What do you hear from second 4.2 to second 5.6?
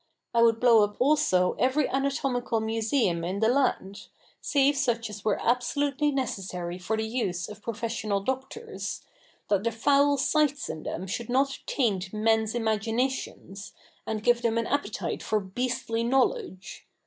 save such as were